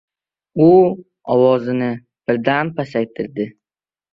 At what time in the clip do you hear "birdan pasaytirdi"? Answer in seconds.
2.31-3.51